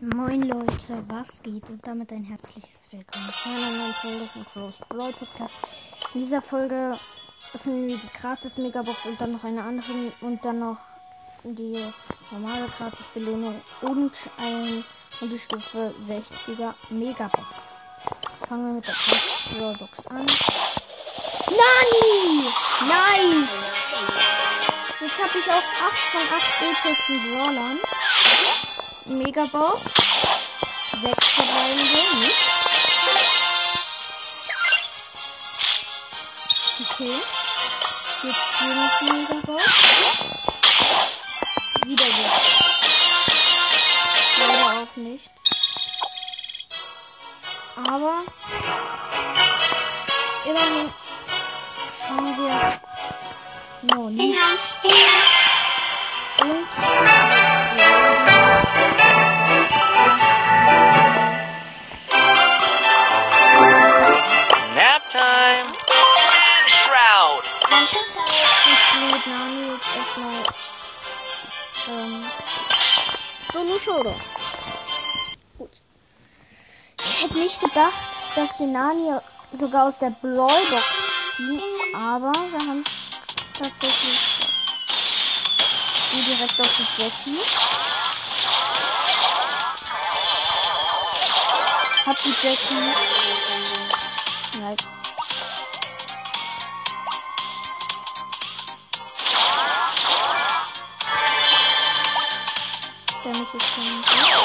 Moin 0.00 0.42
Leute, 0.42 1.02
was 1.08 1.42
geht? 1.42 1.68
Und 1.68 1.84
damit 1.84 2.12
ein 2.12 2.22
herzliches 2.22 2.78
Willkommen 2.92 3.32
zu 3.42 3.48
einer 3.48 3.70
neuen 3.76 3.94
Folge 3.94 4.28
von 4.32 4.46
Crows 4.46 4.76
Brawl 4.88 5.12
Podcast. 5.12 5.54
In 6.14 6.20
dieser 6.20 6.40
Folge 6.40 6.96
öffnen 7.52 7.88
wir 7.88 7.96
die 7.96 8.08
gratis 8.16 8.58
Megabox 8.58 9.06
und 9.06 9.20
dann 9.20 9.32
noch 9.32 9.42
eine 9.42 9.60
andere 9.60 10.12
und 10.20 10.44
dann 10.44 10.60
noch 10.60 10.78
die 11.42 11.84
normale 12.30 12.68
gratis 12.78 13.06
Belohnung 13.12 13.60
und 13.82 14.12
ein 14.36 14.84
und 15.20 15.32
die 15.32 15.38
Stufe 15.38 15.92
60er 16.06 16.74
Megabox. 16.90 17.80
Fangen 18.48 18.66
wir 18.66 18.74
mit 18.74 18.86
der 18.86 18.94
gratis 18.94 19.58
Brawl 19.58 19.76
Box 19.78 20.06
an. 20.06 20.26
Nani! 21.48 22.44
Nice! 22.86 23.48
Jetzt 25.00 25.18
habe 25.18 25.38
ich 25.40 25.50
auch 25.50 25.56
8 25.56 25.64
von 26.12 26.22
8 26.36 26.86
epischen 26.86 27.34
Brawlern. 27.34 27.78
Megabox. 29.08 29.80
6 31.00 31.26
verbleibende, 31.26 32.02
nicht. 32.20 32.38
Okay. 36.90 37.16
Jetzt 38.22 38.38
hier 38.58 38.74
noch 38.74 38.98
die 39.00 39.12
Megabox. 39.12 39.64
Wieder 41.86 42.04
6. 42.04 42.14
Leider 44.40 44.66
auch 44.66 44.96
nichts. 44.96 45.30
Aber 47.76 48.24
immerhin 50.44 50.92
haben 52.08 52.36
wir 52.36 52.80
no, 53.82 54.10
nichts. 54.10 54.80
Und 56.40 56.66
Ich 67.90 67.94
spiele 67.94 69.06
mit 69.12 69.26
Nani 69.26 69.72
jetzt 69.72 69.86
erstmal 69.96 70.42
ähm, 71.88 72.26
Solo 73.50 73.78
Showdown. 73.78 74.20
Gut. 75.56 75.70
Ich 77.02 77.22
hätte 77.22 77.38
nicht 77.38 77.58
gedacht, 77.58 77.94
dass 78.34 78.60
wir 78.60 78.66
Nani 78.66 79.18
sogar 79.52 79.88
aus 79.88 79.98
der 79.98 80.10
Bläubox 80.10 80.84
ziehen, 81.36 81.62
aber 81.94 82.32
wir 82.32 82.58
haben 82.58 82.84
es 82.84 83.58
tatsächlich 83.58 84.20
hier 86.12 86.36
direkt 86.36 86.60
auf 86.60 86.76
die 86.76 87.02
Jackie. 87.02 87.40
Hab 92.04 92.22
die 92.22 92.34
Jackie. 92.42 92.94
Nein. 94.60 94.97
Der 103.50 103.60
mich 103.60 103.78
jetzt 103.78 104.10
schon 104.10 104.44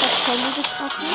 Das 0.00 0.14
Kelly 0.24 0.50
getroffen. 0.56 1.06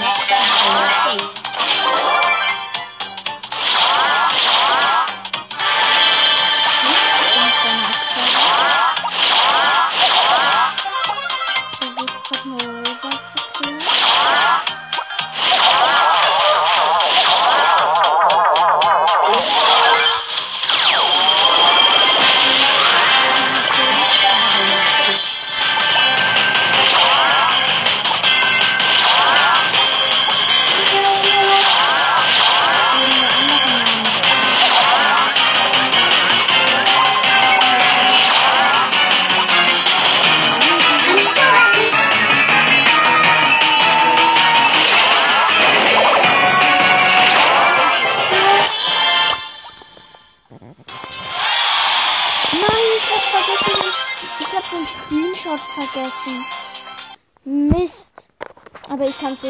Next 0.00 0.32
up, 0.32 2.27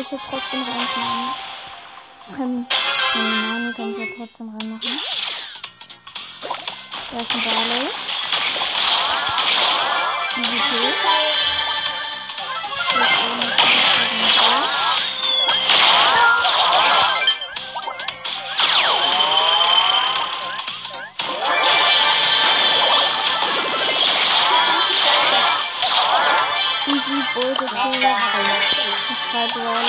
ich 0.09 0.11
sicher 0.11 0.23
trotzdem 0.31 0.63
reinschneiden. 0.63 1.35
Ähm, 2.31 2.67
den 3.15 3.41
Namen 3.43 3.75
kann 3.75 3.93
ich 3.93 3.99
ja 3.99 4.05
trotzdem 4.17 4.49
reinmachen. 4.49 5.01
Da 7.11 7.19
ist 7.19 7.35
ein 7.35 7.43
Barley. 7.43 7.89
Ein 10.37 10.45
Ball. 27.71 27.93
Easy 27.93 28.07
Bull 29.55 29.89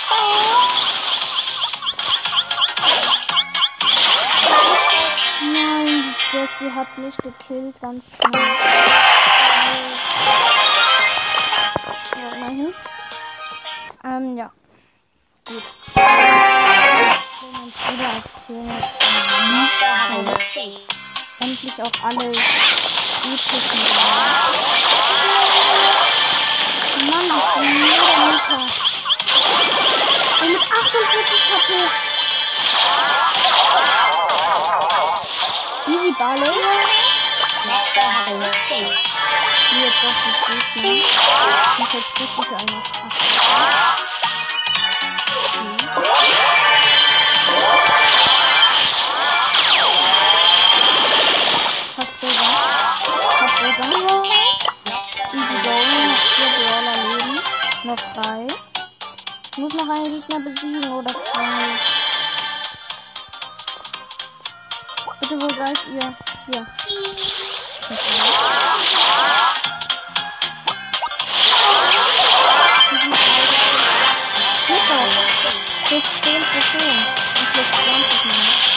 Jessie. 6.37 6.71
Hat 6.71 6.99
mich 6.99 7.17
gekillt, 7.17 7.81
ganz 7.81 8.05
knapp. 8.19 8.35
Ja, 12.15 12.37
immerhin. 12.37 12.75
Ähm, 14.05 14.37
ja. 14.37 14.53
Gut. 15.47 15.63
Up, 15.95 16.13
Lucy. 20.27 20.79
endlich 21.41 21.83
auch 21.83 22.05
alle 22.05 22.27
epischen 22.27 23.81
Mann, 27.11 27.31
ich 27.37 27.49
bin 27.55 27.81
mega 27.81 28.17
Mutter. 28.27 28.61
Und 30.43 30.49
mit 30.53 30.61
48 30.61 31.41
HP. 31.51 32.06
Barley. 36.19 36.47
Jetzt 39.83 40.03
doch 40.03 40.19
nicht 40.27 40.41
gut, 40.47 40.83
ne? 40.83 40.93
Ich 40.95 41.79
muss 41.79 41.93
jetzt 41.93 42.21
richtig 42.21 42.49
einmal. 42.57 42.83
Noch 57.85 57.97
drei. 58.15 58.47
Ich 59.53 59.59
muss 59.59 59.75
noch 59.75 59.89
einen 59.89 60.21
Gegner 60.21 60.41
besiegen 60.41 60.93
oder 60.93 61.13
zwei. 61.13 62.16
Bitte, 65.29 65.43
wo 65.43 65.49
seid 65.49 65.77
ihr? 65.93 66.15
Hier. 66.47 66.67
Ich 66.71 67.97
Plus 75.87 76.03
10 76.23 76.43
Prozent. 76.43 77.07
Und 77.39 77.53
plus 77.53 77.67
20 77.67 78.25
Minuten. 78.25 78.76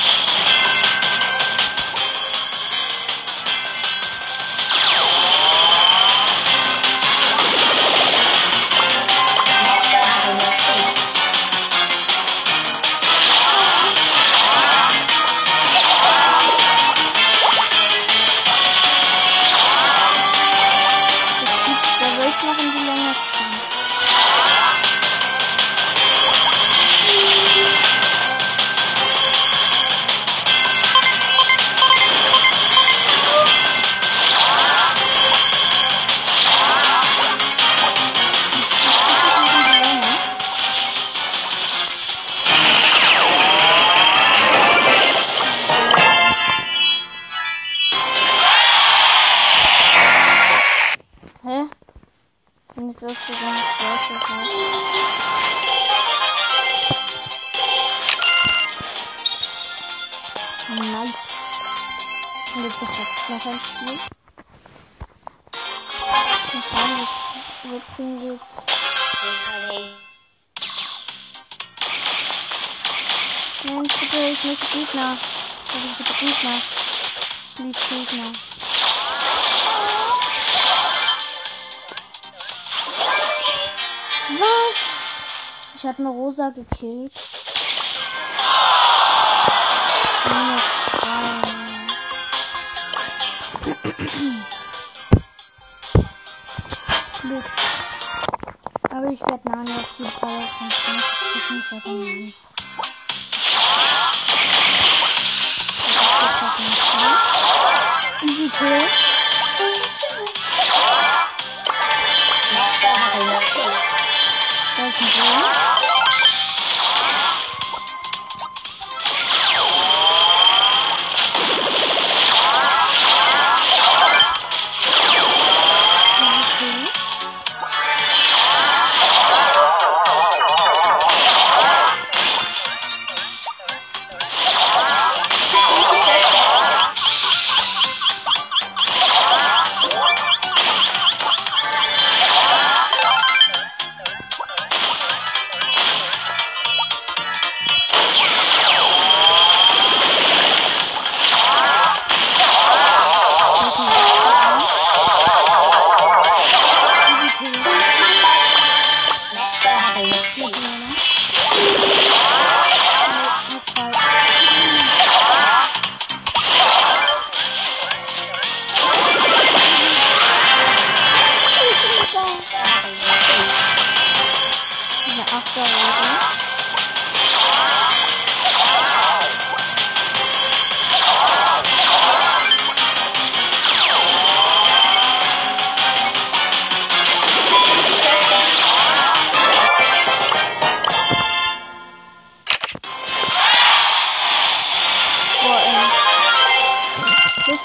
Noch 63.29 63.45
ein 63.45 63.59
Spiel. 63.59 63.99
Wahrscheinlich 66.51 67.09
wir 67.63 67.81
kriegen 67.95 68.19
sie 68.19 68.27
jetzt. 68.27 68.45
Nein, 73.65 73.83
bitte, 73.83 74.17
ich 74.17 74.43
möchte 74.43 74.77
Gegner. 74.77 75.17
Ich 75.73 75.97
bitte 75.97 76.13
Gegner. 76.19 76.61
Please 77.55 77.79
Gegner. 77.89 78.31
Was? 84.39 84.75
Ich 85.75 85.83
habe 85.83 85.99
eine 85.99 86.09
Rosa 86.09 86.49
gekillt. 86.49 87.28
Glück. 93.81 93.95
Aber 98.91 99.07
ich 99.11 99.21
werde 99.21 99.49
Nani 99.49 99.71
auf 99.71 99.97
jeden 99.97 100.11
Fall 100.11 100.37
auf 100.37 100.57
den 100.59 100.69
20 100.69 101.51
nicht 101.51 101.71
weiter 101.71 101.89
nehmen. 101.89 102.33
Easy 108.21 108.49
Kill. 108.49 108.83
Let's 112.51 112.81
go 112.81 112.87
have 112.87 113.15
a 113.15 113.33
look 113.33 113.43
see. 113.43 113.61
Da 114.75 114.87
ist 114.87 115.01
ein 115.01 115.07
Ball. 115.17 115.88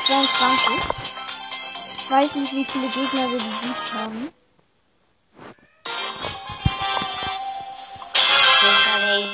22. 0.07 0.75
Ich 1.97 2.11
weiß 2.11 2.35
nicht, 2.35 2.53
wie 2.53 2.65
viele 2.67 2.89
Gegner 2.89 3.31
wir 3.31 3.39
besiegt 3.39 3.95
haben. 3.95 4.31
Incoming. 8.65 9.31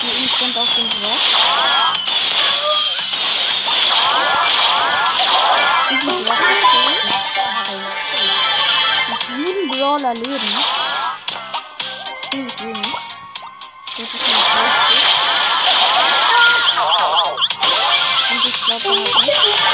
Die 0.00 0.22
Instant 0.22 0.56
auf 0.56 0.74
dem 0.74 0.88
Block. 0.88 1.20
Noch 9.10 9.20
sieben 9.28 9.68
Brawler 9.70 10.14
leben. 10.14 10.64
Ziemlich 12.30 12.62
wenig. 12.64 12.92
Das 13.96 14.14
ist 14.14 14.28
mein 14.28 14.81
Größtes. 18.92 19.72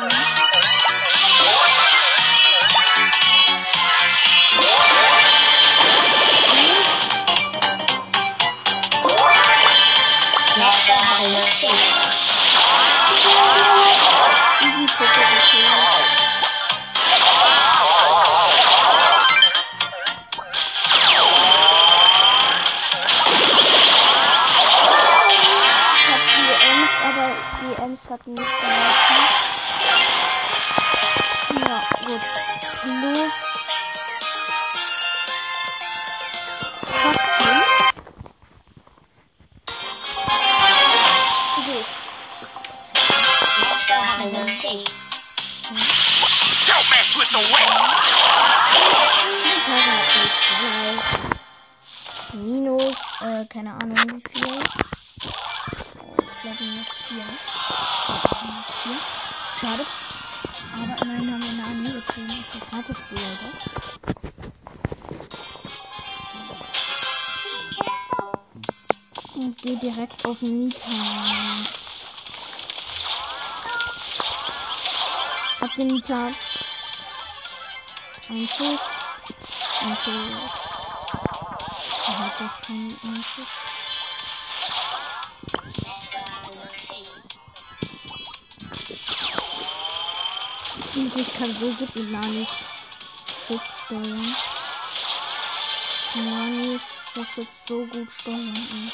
Und 0.00 0.37
Schaden 28.18 28.34
nicht 28.34 28.46
erhalten. 28.62 29.26
Ja, 31.66 31.82
gut. 32.06 32.20
Plus. 32.82 33.32
Trotzdem. 36.80 37.62
Let's 43.60 43.86
go 43.86 43.94
have 43.94 44.26
a 44.26 44.30
good 44.30 44.50
see. 44.50 44.84
Don't 46.66 46.86
mess 46.90 47.16
with 47.16 47.30
the 47.30 47.42
West! 47.52 47.78
Minus, 52.34 52.96
äh, 53.20 53.44
keine 53.46 53.72
Ahnung 53.74 53.96
wie 53.96 54.22
viel. 54.30 54.62
Ich 55.20 56.42
glaube 56.42 56.64
nur 56.64 56.84
4 57.08 57.57
schade. 59.68 59.86
Aber 60.72 61.02
immerhin 61.02 61.32
haben 61.32 61.42
wir 61.42 61.48
eine 61.50 61.64
Armee 61.64 61.92
gezogen 61.92 62.30
auf 62.30 62.46
der 62.52 62.60
Gratis-Bürgerbox. 62.68 63.64
Und 69.34 69.62
gehe 69.62 69.76
direkt 69.76 70.26
auf 70.26 70.38
den 70.40 70.64
Mieter. 70.64 70.78
Auf 75.60 75.74
den 75.76 75.86
Mieter. 75.88 76.32
Ein 78.30 78.48
Schuss. 78.48 78.80
Ein 79.82 79.96
Schuss. 80.04 80.32
Er 82.06 82.18
hat 82.18 82.40
doch 82.40 82.66
keinen 82.66 83.22
Schuss. 83.22 83.67
Und 90.98 91.14
ich 91.14 91.32
kann 91.38 91.54
so 91.54 91.70
gut 91.74 91.94
mit 91.94 92.10
Nanis 92.10 92.48
Schutz 93.46 93.60
steuern. 93.86 94.34
Nanis 96.16 96.80
das 97.14 97.36
wird 97.36 97.48
so 97.68 97.86
gut 97.86 98.08
steuern. 98.20 98.92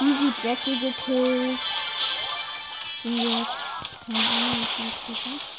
Easy 0.00 0.32
Jackie 0.44 0.78
gekillt. 0.78 1.58
Sind 3.02 3.18
jetzt 3.18 3.48
keine 4.06 4.18
Ahnung, 4.18 4.66
was 4.78 5.18
ich 5.18 5.55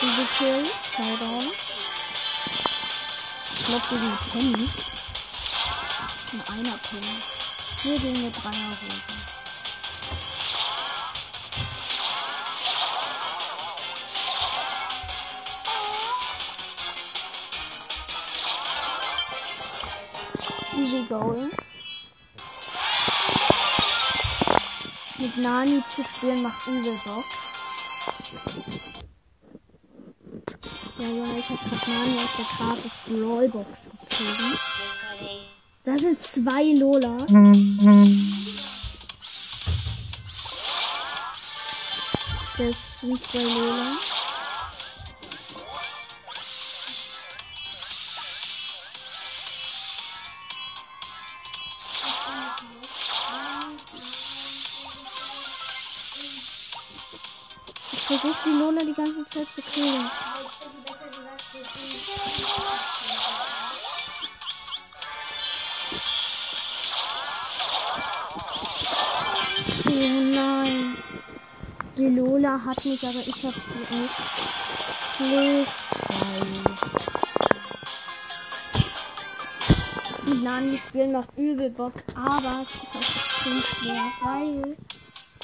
the 0.00 0.26
kill. 0.38 0.64
Showdown. 0.82 1.52
Ich 3.52 3.66
glaube 3.66 3.84
gegen 3.90 4.18
Penny. 4.32 4.68
Ein 6.32 6.58
einer 6.58 6.78
Penny. 6.78 7.16
Nur 7.84 7.98
gegen 7.98 8.16
eine 8.16 8.30
Dreierhose. 8.30 8.86
Easy 20.78 21.04
going. 21.08 21.50
Mit 25.18 25.36
Nani 25.36 25.82
zu 25.94 26.02
spielen 26.04 26.42
macht 26.42 26.66
übel 26.66 26.98
Bock. 27.04 27.39
Ja, 31.00 31.06
Junge, 31.06 31.38
ich 31.38 31.48
hab 31.48 31.58
grad 31.60 31.88
Nani 31.88 32.18
aus 32.18 32.28
der 32.36 32.44
gratis 32.58 32.92
Brawlbox 33.06 33.88
gezogen. 34.02 34.58
Da 35.82 35.96
sind 35.96 36.20
zwei 36.20 36.74
Lola. 36.78 37.16
Das 42.58 42.76
sind 43.00 43.24
zwei 43.30 43.42
Lola. 43.42 43.96
Ich 57.92 58.00
versuche 58.00 58.36
die 58.44 58.50
Lola 58.50 58.80
die 58.84 58.92
ganze 58.92 59.24
Zeit 59.30 59.46
zu 59.54 59.62
killen. 59.62 60.10
Oh 69.86 70.22
nein. 70.34 70.96
Die 71.96 72.06
Lola 72.06 72.60
hat 72.64 72.84
mich, 72.84 73.02
aber 73.02 73.18
ich 73.18 73.44
hab 73.44 73.54
sie 73.54 73.96
nicht. 73.96 74.14
Plus 75.16 75.68
zwei. 76.06 76.40
Mit 80.24 80.42
Nani 80.42 80.78
spielen 80.78 81.12
macht 81.12 81.28
übel 81.36 81.70
Bock, 81.70 81.94
aber 82.14 82.62
es 82.62 82.68
ist 82.82 82.96
auch 82.96 83.00
extrem 83.00 83.62
schwer, 83.62 84.04
weil, 84.22 84.76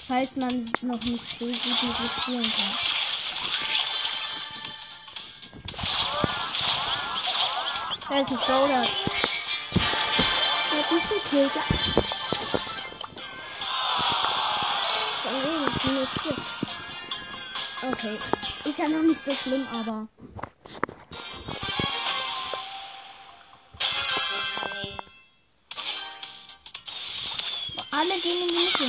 falls 0.06 0.36
man 0.36 0.70
noch 0.82 1.02
nicht 1.02 1.38
so 1.38 1.44
gut 1.44 1.56
spielen 1.56 2.42
kann. 2.42 2.85
Da 8.16 8.22
ist 8.22 8.30
ein. 8.30 8.38
Der 8.48 8.78
hat 10.78 10.90
mich 10.90 11.06
gekillt. 11.06 11.52
ja. 11.54 11.62
Von 15.22 15.34
wegen, 15.42 15.68
minus 15.84 16.08
vier. 16.22 16.36
Okay. 17.92 18.18
Ist 18.64 18.78
ja 18.78 18.88
noch 18.88 19.02
nicht 19.02 19.22
so 19.22 19.34
schlimm, 19.34 19.66
aber. 19.70 20.08
Alle 27.90 28.18
gehen 28.22 28.40
in 28.40 28.48
die 28.48 28.54
Mitte. 28.64 28.84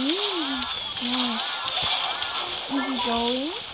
Hm. 1.01 1.39
Ja. 2.69 2.77
Easy 2.77 2.95
going. 3.05 3.66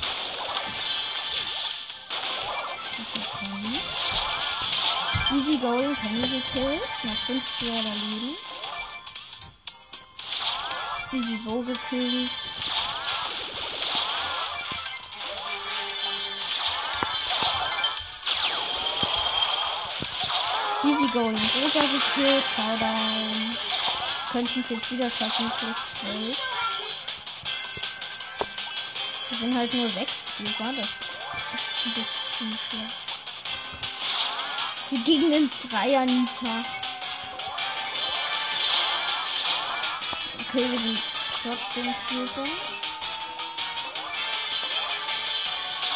Easy 5.34 5.58
going, 5.58 5.96
Penny 5.96 6.22
gekillt. 6.22 6.82
Noch 7.04 7.16
5 7.26 7.44
Brawler 7.60 7.96
leben. 7.96 8.38
Easy 11.12 11.38
Bo 11.44 11.64
gekillt. 11.64 12.30
Easy 20.84 21.08
going, 21.12 21.36
Rosa 21.36 21.82
gekillt. 21.82 22.44
Showdown. 22.56 23.58
Könnten 24.32 24.60
es 24.60 24.70
jetzt 24.70 24.92
wieder 24.92 25.10
schaffen, 25.10 25.52
plus 25.58 25.78
12. 26.02 26.42
Wir 29.30 29.38
sind 29.40 29.58
halt 29.58 29.74
nur 29.74 29.90
6 29.90 30.14
Flieger, 30.36 30.74
das 30.74 30.86
ist 30.86 31.86
ein 31.86 31.94
bisschen 31.94 32.60
schlecht. 32.70 33.13
Gegen 35.02 35.32
den 35.32 35.52
Dreier 35.70 36.06
Nita. 36.06 36.64
Okay, 40.40 40.72
wir 40.72 40.80
sind 40.80 41.00
trotzdem 41.42 41.96
Flieger. 42.06 42.48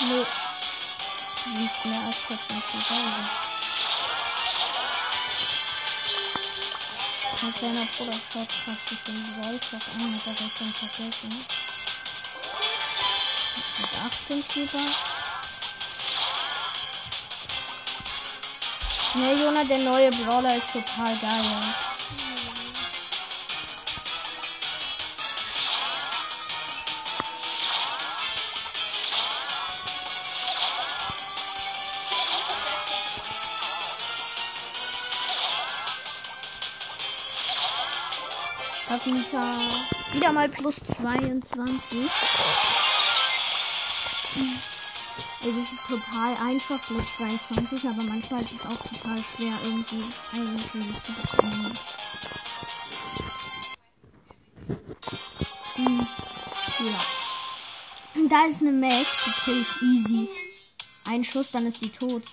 Nö. 0.01 0.25
Sind 1.43 1.85
mehr 1.85 2.01
als 2.07 2.17
trotzdem. 2.27 2.63
Wir 2.71 2.81
sind 2.81 3.47
Mein 7.43 7.53
kleiner 7.53 7.85
Bruder 7.85 8.17
schaut 8.33 8.47
praktisch 8.65 9.03
den 9.05 9.43
Rolltag 9.43 9.81
an, 9.93 10.15
hat 10.15 10.25
er 10.25 10.33
gestern 10.33 10.73
vergessen. 10.73 11.45
Sind 13.77 14.41
18 14.41 14.43
Fieber. 14.43 15.16
Ne, 19.17 19.33
Jona, 19.33 19.63
der 19.63 19.79
neue 19.79 20.11
Brawler 20.11 20.57
ist 20.57 20.71
total 20.71 21.15
geil. 21.17 21.41
Kapita. 38.87 39.57
Wieder 40.13 40.31
mal 40.31 40.47
plus 40.47 40.75
22. 40.75 42.07
Ey, 45.41 45.53
das 45.53 45.71
ist 45.71 45.83
total 45.87 46.35
einfach, 46.35 46.81
plus 46.81 47.05
22, 47.17 47.87
aber 47.87 48.03
manchmal 48.03 48.43
ist 48.43 48.53
es 48.53 48.65
auch 48.65 48.77
total 48.89 49.23
schwer, 49.23 49.53
irgendwie 49.63 50.03
irgendwie 50.33 50.95
zu 51.05 51.13
bekommen. 51.13 51.79
Hm. 55.75 56.07
Ja. 56.79 57.17
Und 58.15 58.29
da 58.29 58.45
ist 58.45 58.61
eine 58.61 58.71
Mac, 58.71 59.05
die 59.25 59.31
kill 59.43 59.61
ich 59.61 59.81
easy. 59.83 60.29
Ein 61.05 61.23
Schuss, 61.23 61.51
dann 61.51 61.67
ist 61.67 61.81
die 61.81 61.89
tot. 61.89 62.23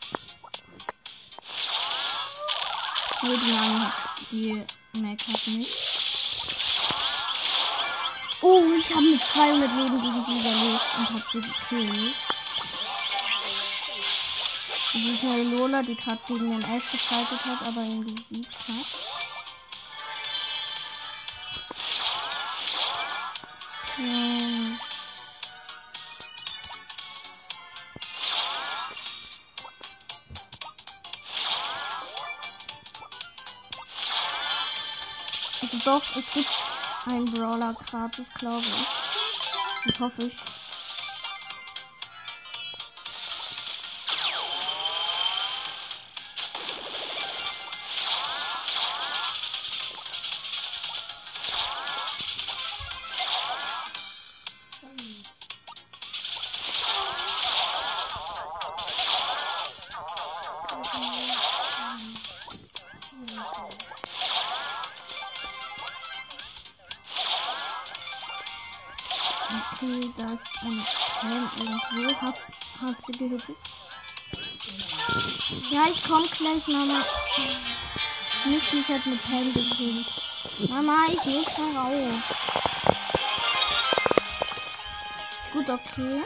Nur 3.23 3.37
die 3.37 4.64
die 4.94 5.00
Mac 5.00 5.20
hat 5.20 5.46
nicht. 5.46 5.94
Oh, 8.40 8.62
ich 8.78 8.94
habe 8.94 9.02
mit 9.02 9.20
200 9.20 9.70
Leben 9.76 10.00
gegen 10.00 10.25
die 10.25 10.38
überlebt 10.38 10.87
und 10.99 11.11
habe 11.11 11.25
sie 11.32 11.40
gekillt. 11.40 12.33
Das 14.94 15.02
ist 15.02 15.24
eine 15.24 15.42
Lola, 15.42 15.82
die 15.82 15.96
gerade 15.96 16.20
gegen 16.28 16.52
den 16.52 16.62
Ash 16.62 16.88
gefightet 16.92 17.44
hat, 17.46 17.66
aber 17.66 17.82
ihn 17.82 18.04
besiegt 18.04 18.54
hat. 18.68 18.86
Also 35.60 35.78
doch, 35.84 36.16
es 36.16 36.32
gibt 36.32 36.48
einen 37.06 37.24
Brawler 37.32 37.74
gratis, 37.74 38.26
glaube 38.38 38.64
ich. 38.64 39.86
Und 39.86 39.98
hoffe 39.98 40.22
ich. 40.22 40.53
Okay, 69.84 70.10
da 70.16 70.24
ist 70.24 70.40
ein 70.62 70.82
Helm 71.20 71.50
irgendwo. 71.58 72.20
Hab, 72.20 72.34
hab 72.80 72.96
sie 73.06 73.12
gehittet. 73.12 73.56
Ja, 75.70 75.84
ich 75.92 76.02
komm 76.04 76.24
gleich, 76.24 76.66
Mama. 76.68 77.04
Nicht 78.46 78.72
mich 78.72 78.88
hat 78.88 79.04
mit 79.04 79.28
Helm 79.28 79.52
gekillt. 79.52 80.06
Mama, 80.70 81.06
ich 81.08 81.22
muss 81.26 81.44
da 81.44 81.80
raus. 81.80 82.14
Gut, 85.52 85.68
okay. 85.68 86.22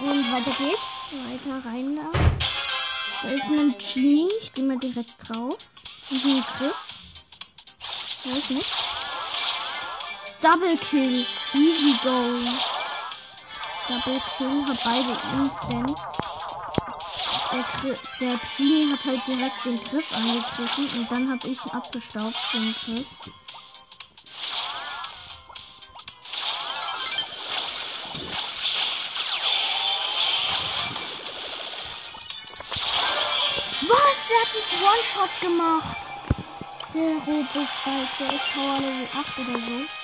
Und 0.00 0.32
weiter 0.32 0.56
geht's. 0.56 0.80
Weiter 1.12 1.68
rein 1.68 1.96
da. 1.96 2.18
Da 3.22 3.28
ist 3.28 3.44
ein 3.44 3.74
Genie. 3.78 4.30
Ich 4.40 4.54
gehe 4.54 4.64
mal 4.64 4.78
direkt 4.78 5.12
drauf. 5.18 5.58
Und 6.10 6.24
ein 6.24 6.42
Griff. 6.56 6.74
Weiß 8.24 8.50
nicht. 8.50 8.81
Double 10.42 10.76
Kill. 10.76 11.24
Easy 11.54 11.96
Goal. 12.02 12.42
Double 13.86 14.20
Kill. 14.36 14.66
Hat 14.66 14.82
beide 14.82 15.16
instant. 15.36 15.98
Der, 17.52 17.96
der 18.18 18.40
Genie 18.56 18.90
hat 18.90 19.04
halt 19.04 19.20
direkt 19.28 19.64
den 19.64 19.84
Griff 19.84 20.12
angegriffen 20.16 20.98
und 20.98 21.10
dann 21.12 21.30
habe 21.30 21.46
ich 21.46 21.64
ihn 21.64 21.70
abgestaubt, 21.70 22.34
den 22.52 22.74
Griff. 22.84 23.06
Was? 33.82 34.18
Der 34.28 34.40
hat 34.40 34.50
mich 34.56 34.70
One-Shot 34.82 35.40
gemacht. 35.40 35.96
Der 36.94 37.14
Robo-Spike, 37.26 38.08
der 38.18 38.32
ist 38.32 38.52
Power 38.54 38.80
Level 38.80 39.08
8 39.14 39.38
oder 39.38 39.58
so. 39.60 40.01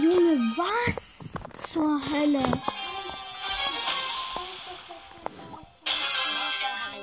Junge, 0.00 0.54
was 0.56 1.34
zur 1.72 2.00
Hölle? 2.08 2.62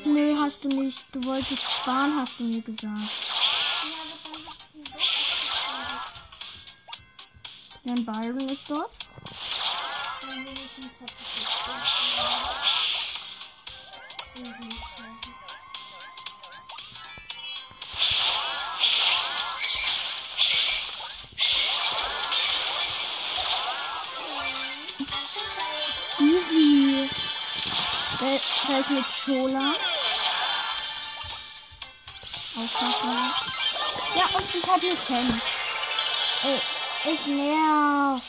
Nö, 0.05 0.35
hast 0.39 0.63
du 0.63 0.69
nicht. 0.69 1.03
Du 1.11 1.21
wolltest 1.25 1.61
sparen, 1.61 2.15
hast 2.17 2.39
du 2.39 2.43
mir 2.45 2.61
gesagt. 2.61 2.93
Denn 7.83 8.05
Byron 8.05 8.47
ist 8.47 8.69
dort. 8.69 8.91
Da, 28.67 28.77
ist 28.79 28.89
mit 28.89 29.05
Schola. 29.05 29.73
Ja, 34.15 34.25
und 34.33 34.55
ich 34.55 34.67
habe 34.67 34.85
eine 34.85 34.97
Sam. 34.97 35.41
Ey, 36.43 36.61
es 37.13 37.25
nervt. 37.27 38.25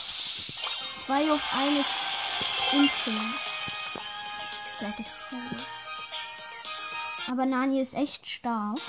Zwei 1.05 1.31
auf 1.31 1.41
eines 1.53 1.85
unfair. 2.71 3.33
Sag 4.79 4.99
ich. 4.99 5.07
Aber 7.29 7.45
Nani 7.45 7.81
ist 7.81 7.93
echt 7.93 8.25
stark. 8.25 8.79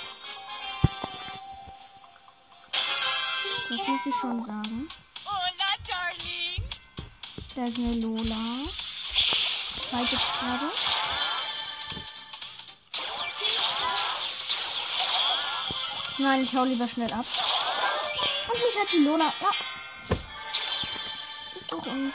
Das 3.69 3.79
muss 3.89 4.07
ich 4.07 4.15
schon 4.21 4.45
sagen. 4.45 4.89
Da 7.57 7.65
ist 7.65 7.77
eine 7.77 7.95
Lola. 7.95 8.69
Zweite 9.91 10.17
gerade. 10.17 10.98
Nein, 16.21 16.43
ich 16.43 16.53
hau 16.57 16.65
lieber 16.65 16.89
schnell 16.89 17.13
ab. 17.13 17.25
Und 18.49 18.55
mich 18.55 18.77
hat 18.77 18.93
die 18.93 19.05
Lola. 19.05 19.33
Ja. 19.41 19.51
Ist 21.55 21.71
doch 21.71 21.79
unfair. 21.79 22.13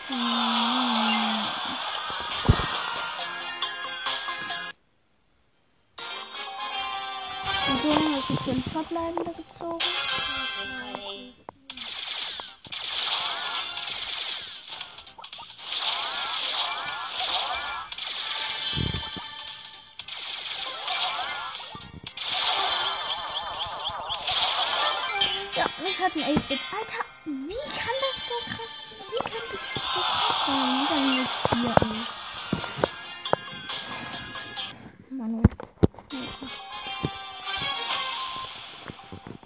Und 7.70 7.82
so 7.82 7.96
habe 7.96 8.24
ich 8.30 8.40
fünf 8.42 8.72
Verbleibende 8.74 9.32
gezogen. 9.32 10.23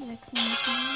Sechs 0.07 0.31
Minuten. 0.31 0.86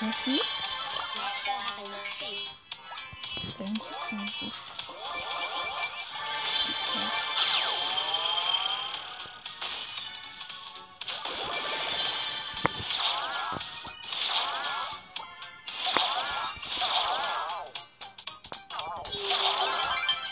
Diesen 0.00 0.08
Jesse? 0.08 0.40
Let's 1.14 1.44
go 1.44 1.52
have 1.52 1.78
a 1.78 1.88
look 1.88 2.06
see. 2.06 2.48
Denke 3.58 3.80
ich 3.90 4.12
eigentlich. 4.12 4.52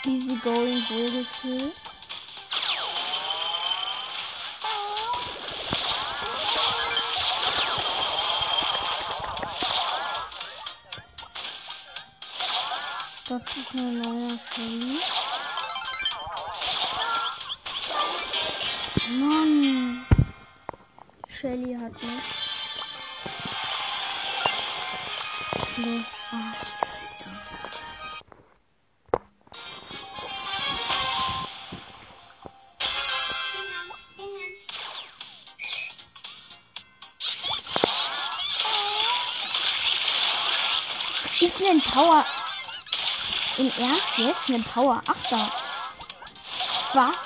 Easy 0.05 0.35
going 0.43 0.81
Vogel 0.81 1.82
Das 13.25 13.41
ist 13.41 13.73
ein 13.73 14.01
neuer 14.01 14.37
Shelly. 14.53 14.99
Mann. 19.17 20.05
Shelly 21.29 21.73
hat 21.73 21.93
nicht. 22.03 22.43
Plus 25.73 26.22
Im 43.75 43.83
Ernst 43.83 44.17
jetzt 44.17 44.49
ein 44.49 44.63
Power 44.63 45.01
8er. 45.07 45.47
Was? 46.93 47.22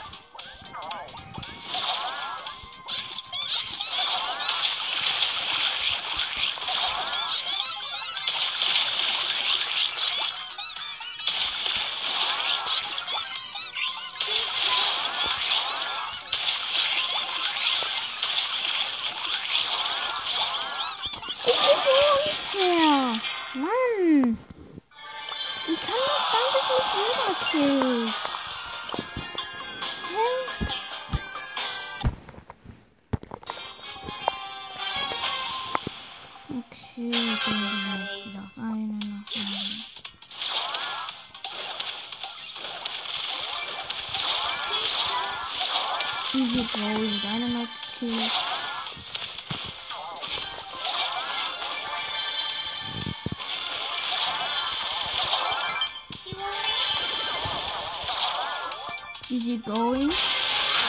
Easy 59.30 59.58
going. 59.66 60.10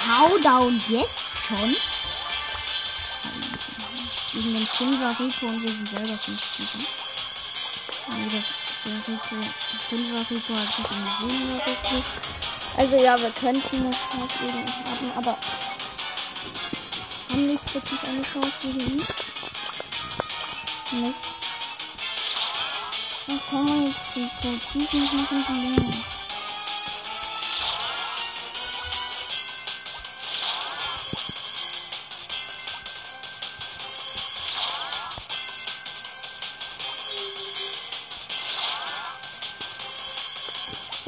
Showdown 0.05 0.81
jetzt 0.89 1.33
schon? 1.49 1.75
Gegen 4.33 4.55
den 4.55 4.67
Fünfer 4.67 5.11
Rico 5.19 5.47
und 5.47 5.61
wir 5.61 5.71
sind 5.71 5.89
selber 5.89 6.17
fünf 6.19 6.45
Stück. 6.45 6.69
Nee, 8.09 8.29
der, 8.31 8.43
der 8.85 8.99
Rico, 9.09 9.37
Fünfer 9.89 10.31
Rico 10.31 10.55
hat 10.55 10.73
sich 10.77 10.87
in 10.89 11.03
die 11.05 11.11
Senior 11.21 11.59
gekriegt. 11.65 12.13
Also 12.77 12.97
ja, 12.97 13.19
wir 13.21 13.31
könnten 13.31 13.91
Chance 13.91 14.35
gegen 14.41 14.59
ihn 14.59 14.85
haben, 14.85 15.13
aber 15.17 15.37
haben 17.31 17.47
nicht 17.49 17.75
wirklich 17.75 18.03
eine 18.05 18.23
Chance 18.23 18.53
gegen 18.63 18.81
ihn. 18.81 19.07
Ach 23.31 23.41
komm 23.51 23.87
jetzt, 23.87 24.15
Rico, 24.15 24.49
noch 25.17 25.31
in 25.33 25.45
die 25.49 25.81
Länge. 25.81 26.18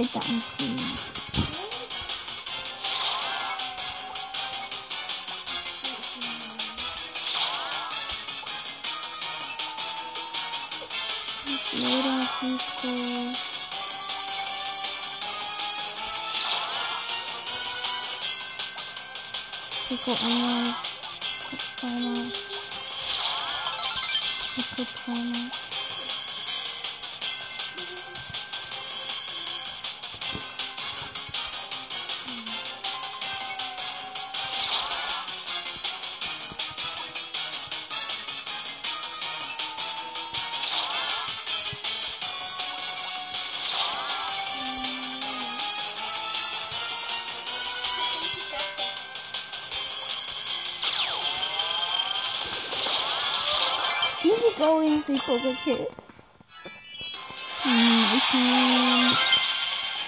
Bitte 0.00 0.18
anziehen. 0.18 0.98
Oder 11.74 12.28
Rico. 12.40 13.36
Rico 19.90 20.12
einmal. 20.24 20.74
Rico 21.50 21.64
zweimal. 21.76 22.32
Rico 24.56 24.86
dreimal. 25.04 25.59
Going 54.58 55.02
Rico 55.08 55.34
gekillt. 55.34 55.90
Hm, 57.62 58.04
ich 58.16 58.32
hm, 58.32 59.10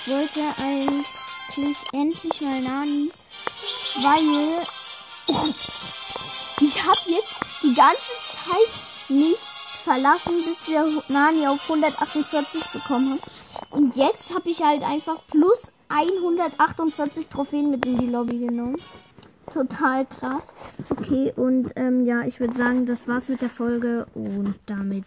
wollte 0.07 0.41
eigentlich 0.59 1.77
endlich 1.93 2.41
mal 2.41 2.61
Nani, 2.61 3.13
weil 4.01 4.67
ich 6.61 6.83
habe 6.83 7.01
jetzt 7.07 7.41
die 7.63 7.75
ganze 7.75 8.13
Zeit 8.33 9.11
nicht 9.11 9.43
verlassen, 9.85 10.45
bis 10.45 10.67
wir 10.67 11.03
Nani 11.09 11.47
auf 11.47 11.61
148 11.63 12.65
bekommen 12.73 13.11
haben. 13.13 13.21
Und 13.71 13.97
jetzt 13.97 14.35
habe 14.35 14.49
ich 14.49 14.63
halt 14.63 14.83
einfach 14.83 15.19
plus 15.31 15.73
148 15.89 17.29
Trophäen 17.29 17.71
mit 17.71 17.85
in 17.85 17.99
die 17.99 18.07
Lobby 18.07 18.39
genommen. 18.39 18.81
Total 19.53 20.07
krass. 20.07 20.49
Okay, 20.89 21.33
und 21.37 21.73
ähm, 21.77 22.05
ja, 22.05 22.23
ich 22.23 22.41
würde 22.41 22.57
sagen, 22.57 22.87
das 22.87 23.07
war's 23.07 23.29
mit 23.29 23.43
der 23.43 23.51
Folge 23.51 24.07
und 24.15 24.55
damit 24.67 25.05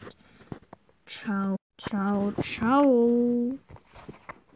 ciao, 1.05 1.55
ciao, 1.77 2.31
ciao. 2.41 3.57